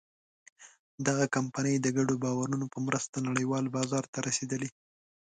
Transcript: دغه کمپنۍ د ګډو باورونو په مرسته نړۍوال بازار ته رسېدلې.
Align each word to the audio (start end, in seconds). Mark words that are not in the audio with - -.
دغه 1.07 1.25
کمپنۍ 1.35 1.75
د 1.81 1.87
ګډو 1.97 2.15
باورونو 2.23 2.65
په 2.73 2.79
مرسته 2.87 3.17
نړۍوال 3.27 3.65
بازار 3.75 4.03
ته 4.13 4.19
رسېدلې. 4.27 4.69